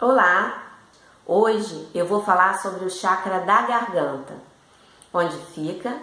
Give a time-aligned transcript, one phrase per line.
[0.00, 0.62] Olá!
[1.26, 4.32] Hoje eu vou falar sobre o chakra da garganta,
[5.12, 5.94] onde fica,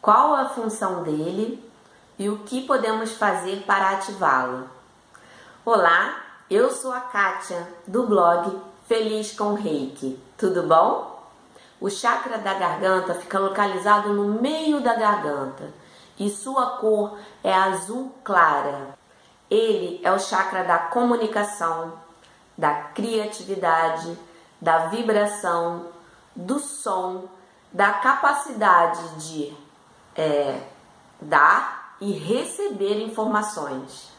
[0.00, 1.68] qual a função dele
[2.16, 4.70] e o que podemos fazer para ativá-lo.
[5.64, 10.22] Olá, eu sou a Kátia do blog Feliz com Reiki.
[10.38, 11.26] Tudo bom?
[11.80, 15.68] O chakra da garganta fica localizado no meio da garganta
[16.16, 18.96] e sua cor é azul clara.
[19.50, 21.94] Ele é o chakra da comunicação,
[22.56, 24.18] da criatividade,
[24.60, 25.86] da vibração,
[26.34, 27.28] do som,
[27.72, 29.56] da capacidade de
[30.14, 30.60] é,
[31.20, 34.10] dar e receber informações.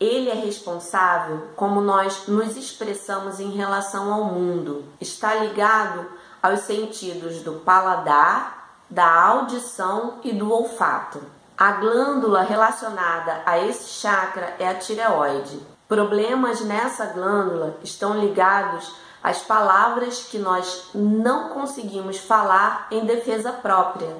[0.00, 4.84] Ele é responsável como nós nos expressamos em relação ao mundo.
[5.00, 6.06] Está ligado
[6.42, 11.20] aos sentidos do paladar, da audição e do olfato.
[11.56, 15.60] A glândula relacionada a esse chakra é a tireoide.
[15.88, 24.14] Problemas nessa glândula estão ligados às palavras que nós não conseguimos falar em defesa própria.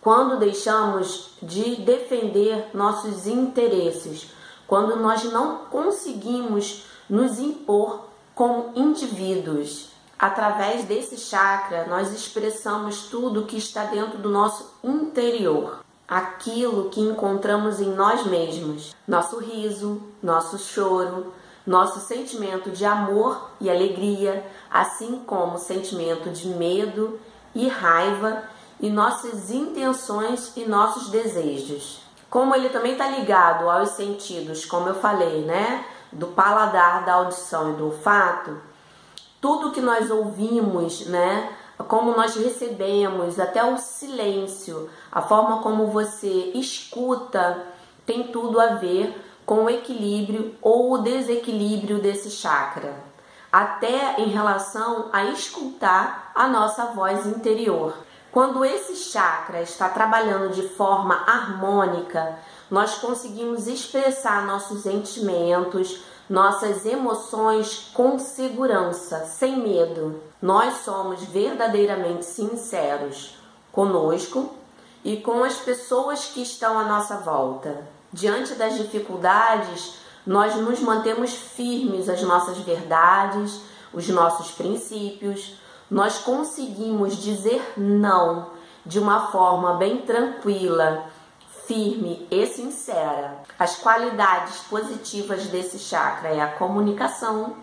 [0.00, 4.32] Quando deixamos de defender nossos interesses,
[4.66, 9.90] quando nós não conseguimos nos impor como indivíduos.
[10.18, 15.81] Através desse chakra, nós expressamos tudo que está dentro do nosso interior
[16.12, 21.32] aquilo que encontramos em nós mesmos, nosso riso, nosso choro,
[21.66, 27.18] nosso sentimento de amor e alegria, assim como sentimento de medo
[27.54, 28.42] e raiva
[28.78, 32.02] e nossas intenções e nossos desejos.
[32.28, 35.82] Como ele também está ligado aos sentidos, como eu falei, né?
[36.12, 38.60] Do paladar, da audição e do olfato,
[39.40, 41.56] tudo que nós ouvimos, né?
[41.88, 47.66] Como nós recebemos, até o silêncio, a forma como você escuta,
[48.04, 52.94] tem tudo a ver com o equilíbrio ou o desequilíbrio desse chakra,
[53.50, 57.94] até em relação a escutar a nossa voz interior.
[58.30, 62.38] Quando esse chakra está trabalhando de forma harmônica,
[62.70, 70.20] nós conseguimos expressar nossos sentimentos, nossas emoções com segurança, sem medo.
[70.40, 73.36] Nós somos verdadeiramente sinceros
[73.70, 74.54] conosco
[75.04, 77.86] e com as pessoas que estão à nossa volta.
[78.12, 79.96] Diante das dificuldades,
[80.26, 83.60] nós nos mantemos firmes às nossas verdades,
[83.92, 85.56] os nossos princípios.
[85.90, 88.50] Nós conseguimos dizer não
[88.84, 91.04] de uma forma bem tranquila
[91.72, 93.38] firme e sincera.
[93.58, 97.56] As qualidades positivas desse chakra é a comunicação,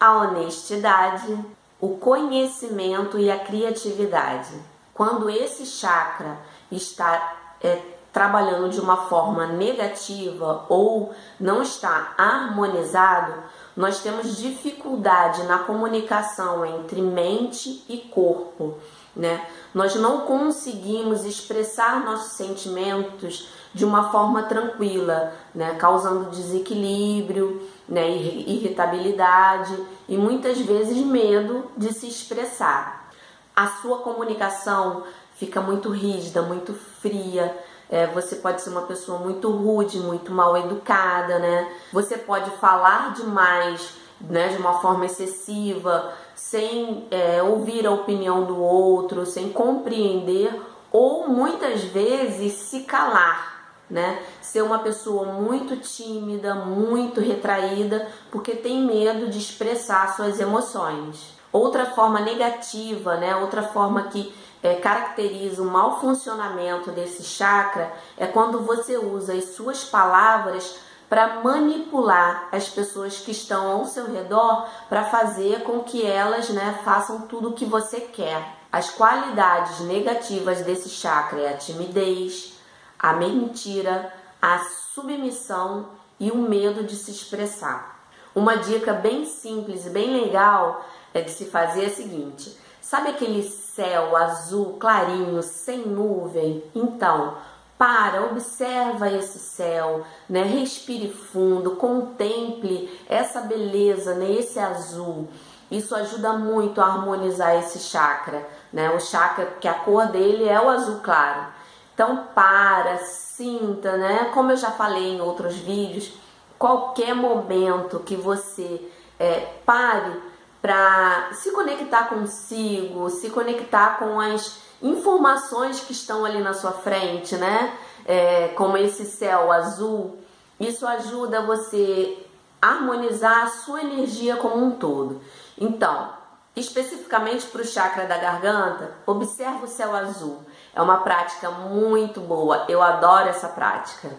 [0.00, 1.38] a honestidade,
[1.80, 4.50] o conhecimento e a criatividade.
[4.92, 6.36] Quando esse chakra
[6.68, 7.80] está é,
[8.12, 13.34] trabalhando de uma forma negativa ou não está harmonizado,
[13.76, 18.78] nós temos dificuldade na comunicação entre mente e corpo
[19.16, 19.46] né?
[19.72, 25.74] Nós não conseguimos expressar nossos sentimentos de uma forma tranquila, né?
[25.74, 28.08] Causando desequilíbrio, né?
[28.10, 29.76] Irritabilidade
[30.08, 33.08] e muitas vezes medo de se expressar.
[33.54, 35.04] A sua comunicação
[35.36, 37.56] fica muito rígida, muito fria.
[37.90, 41.72] É, você pode ser uma pessoa muito rude, muito mal educada, né?
[41.92, 48.60] Você pode falar demais né, de uma forma excessiva, sem é, ouvir a opinião do
[48.60, 50.52] outro, sem compreender
[50.90, 54.22] ou muitas vezes se calar, né?
[54.40, 61.34] Ser uma pessoa muito tímida, muito retraída, porque tem medo de expressar suas emoções.
[61.52, 63.34] Outra forma negativa, né?
[63.36, 64.32] Outra forma que
[64.64, 71.42] é, caracteriza o mau funcionamento desse chakra é quando você usa as suas palavras para
[71.42, 77.26] manipular as pessoas que estão ao seu redor para fazer com que elas né, façam
[77.28, 78.56] tudo o que você quer.
[78.72, 82.54] As qualidades negativas desse chakra é a timidez,
[82.98, 84.10] a mentira,
[84.40, 84.60] a
[84.94, 88.08] submissão e o medo de se expressar.
[88.34, 93.10] Uma dica bem simples e bem legal é de se fazer é a seguinte: sabe
[93.10, 93.42] aquele
[93.74, 96.62] céu azul clarinho, sem nuvem?
[96.74, 97.34] Então,
[97.76, 100.42] para, observa esse céu, né?
[100.42, 104.30] Respire fundo, contemple essa beleza, né?
[104.30, 105.28] Esse azul.
[105.70, 108.90] Isso ajuda muito a harmonizar esse chakra, né?
[108.90, 111.46] O chakra que a cor dele é o azul claro.
[111.92, 114.30] Então para, sinta, né?
[114.32, 116.12] Como eu já falei em outros vídeos,
[116.58, 118.80] qualquer momento que você
[119.18, 120.33] é, pare
[120.64, 127.36] para se conectar consigo, se conectar com as informações que estão ali na sua frente,
[127.36, 127.76] né?
[128.06, 130.18] É, como esse céu azul,
[130.58, 132.16] isso ajuda você
[132.62, 135.20] a harmonizar a sua energia como um todo.
[135.58, 136.14] Então,
[136.56, 140.38] especificamente para o chakra da garganta, observa o céu azul.
[140.74, 144.10] É uma prática muito boa, eu adoro essa prática.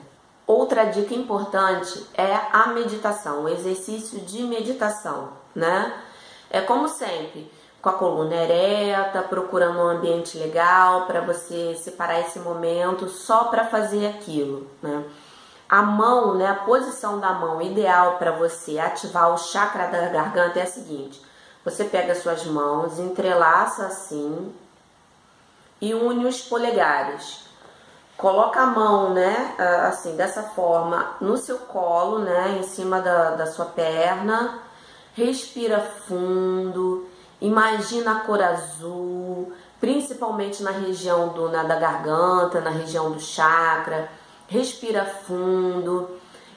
[0.46, 5.92] Outra dica importante é a meditação, o exercício de meditação, né?
[6.50, 7.52] É como sempre,
[7.82, 13.66] com a coluna ereta, procurando um ambiente legal para você separar esse momento só para
[13.66, 15.04] fazer aquilo, né?
[15.68, 20.60] A mão, né, a posição da mão ideal para você ativar o chakra da garganta
[20.60, 21.22] é a seguinte:
[21.64, 24.54] você pega suas mãos, entrelaça assim
[25.82, 27.46] e une os polegares.
[28.18, 29.56] Coloca a mão, né,
[29.88, 34.60] assim, dessa forma, no seu colo, né, em cima da, da sua perna.
[35.16, 37.08] Respira fundo,
[37.40, 44.12] imagina a cor azul, principalmente na região do, na, da garganta, na região do chakra.
[44.46, 46.10] Respira fundo,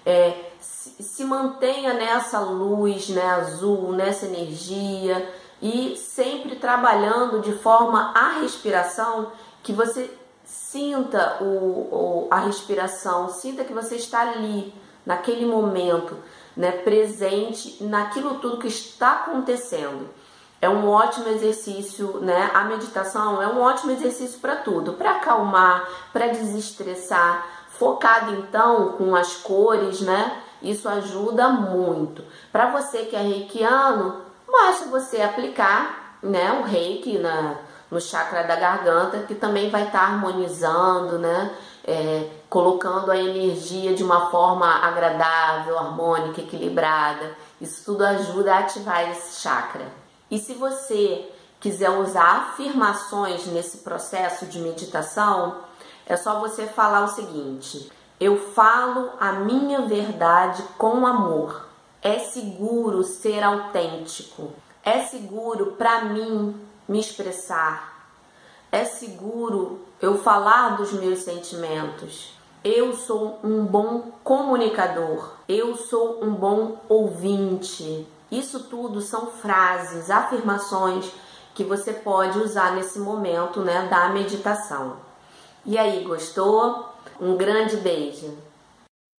[0.05, 5.33] é, se, se mantenha nessa luz né, azul, nessa energia
[5.63, 9.31] e sempre trabalhando de forma a respiração
[9.63, 10.11] que você
[10.45, 14.75] sinta o, o, a respiração, sinta que você está ali,
[15.07, 16.17] naquele momento,
[16.59, 20.11] né, presente naquilo tudo que está acontecendo.
[20.61, 22.51] É um ótimo exercício, né?
[22.53, 29.15] A meditação é um ótimo exercício para tudo, para acalmar, para desestressar, focado então com
[29.15, 30.43] as cores, né?
[30.61, 32.25] Isso ajuda muito.
[32.51, 34.21] Para você que é reikiano,
[34.51, 37.55] basta você aplicar, né, o reiki na
[37.91, 41.55] no chakra da garganta, que também vai estar tá harmonizando, né?
[41.87, 47.37] É, colocando a energia de uma forma agradável, harmônica, equilibrada.
[47.61, 49.87] Isso tudo ajuda a ativar esse chakra.
[50.31, 51.31] E se você
[51.61, 55.57] quiser usar afirmações nesse processo de meditação,
[56.07, 61.67] é só você falar o seguinte: eu falo a minha verdade com amor.
[62.01, 64.53] É seguro ser autêntico.
[64.85, 66.59] É seguro para mim
[66.89, 68.11] me expressar.
[68.71, 72.38] É seguro eu falar dos meus sentimentos.
[72.65, 75.35] Eu sou um bom comunicador.
[75.49, 78.07] Eu sou um bom ouvinte.
[78.31, 81.11] Isso tudo são frases, afirmações
[81.55, 84.97] que você pode usar nesse momento, né, da meditação.
[85.65, 86.89] E aí, gostou?
[87.21, 88.37] Um grande beijo.